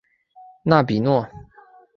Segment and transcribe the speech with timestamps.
[0.63, 1.29] 纳比诺。